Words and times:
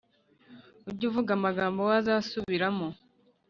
Ujyuvuga 0.89 1.29
amagambo 1.37 1.79
wazasubiramo 1.89 2.87